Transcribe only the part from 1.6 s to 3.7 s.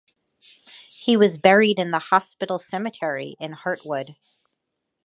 in the hospital cemetery in